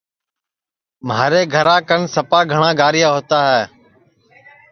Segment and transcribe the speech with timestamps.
[1.07, 3.63] مھارے گھرا کن سپا گھٹؔا گاریا ہؤتا ہے